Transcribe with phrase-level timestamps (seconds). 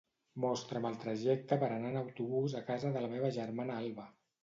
[0.45, 4.13] Mostra'm el trajecte per anar en autobús a casa de la meva germana Alba.